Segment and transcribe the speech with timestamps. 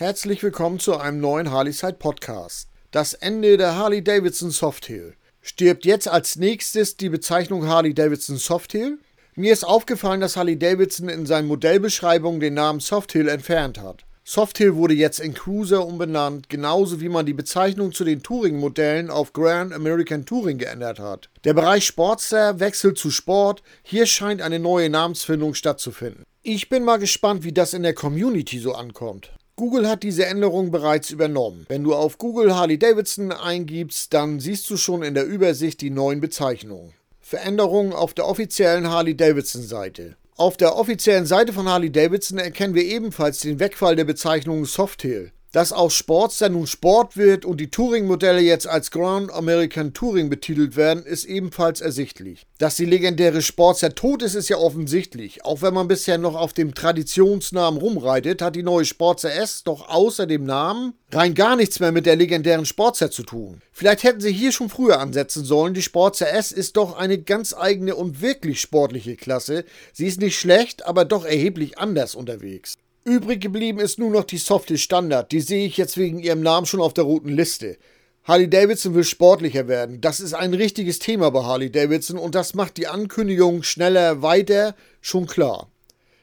[0.00, 2.70] Herzlich willkommen zu einem neuen Harley-Side Podcast.
[2.90, 5.12] Das Ende der Harley-Davidson Softail.
[5.42, 8.96] Stirbt jetzt als nächstes die Bezeichnung Harley-Davidson Softail?
[9.34, 14.06] Mir ist aufgefallen, dass Harley-Davidson in seinen Modellbeschreibungen den Namen Softail entfernt hat.
[14.24, 19.34] Softail wurde jetzt in Cruiser umbenannt, genauso wie man die Bezeichnung zu den Touring-Modellen auf
[19.34, 21.28] Grand American Touring geändert hat.
[21.44, 26.24] Der Bereich Sportster wechselt zu Sport, hier scheint eine neue Namensfindung stattzufinden.
[26.42, 29.30] Ich bin mal gespannt, wie das in der Community so ankommt.
[29.60, 31.66] Google hat diese Änderung bereits übernommen.
[31.68, 35.90] Wenn du auf Google Harley Davidson eingibst, dann siehst du schon in der Übersicht die
[35.90, 36.94] neuen Bezeichnungen.
[37.20, 40.16] Veränderungen auf der offiziellen Harley Davidson Seite.
[40.38, 45.30] Auf der offiziellen Seite von Harley Davidson erkennen wir ebenfalls den Wegfall der Bezeichnung Softail.
[45.52, 50.76] Dass aus Sportster nun Sport wird und die Touring-Modelle jetzt als Grand American Touring betitelt
[50.76, 52.46] werden, ist ebenfalls ersichtlich.
[52.58, 55.44] Dass die legendäre Sportster tot ist, ist ja offensichtlich.
[55.44, 59.88] Auch wenn man bisher noch auf dem Traditionsnamen rumreitet, hat die neue Sportster S doch
[59.88, 63.60] außer dem Namen rein gar nichts mehr mit der legendären Sportster zu tun.
[63.72, 65.74] Vielleicht hätten sie hier schon früher ansetzen sollen.
[65.74, 69.64] Die Sportster S ist doch eine ganz eigene und wirklich sportliche Klasse.
[69.92, 72.76] Sie ist nicht schlecht, aber doch erheblich anders unterwegs.
[73.10, 75.32] Übrig geblieben ist nur noch die Softie Standard.
[75.32, 77.76] Die sehe ich jetzt wegen ihrem Namen schon auf der roten Liste.
[78.22, 80.00] Harley Davidson will sportlicher werden.
[80.00, 84.76] Das ist ein richtiges Thema bei Harley Davidson und das macht die Ankündigung schneller weiter
[85.00, 85.68] schon klar.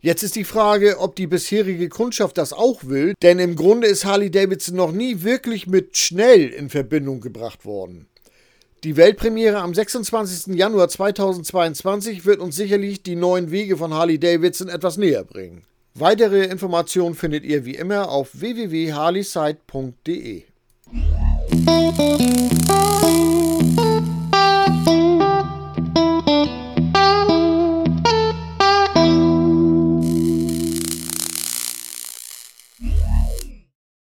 [0.00, 4.04] Jetzt ist die Frage, ob die bisherige Kundschaft das auch will, denn im Grunde ist
[4.04, 8.08] Harley Davidson noch nie wirklich mit schnell in Verbindung gebracht worden.
[8.82, 10.56] Die Weltpremiere am 26.
[10.56, 15.62] Januar 2022 wird uns sicherlich die neuen Wege von Harley Davidson etwas näher bringen.
[15.94, 20.44] Weitere Informationen findet ihr wie immer auf www.harleyside.de.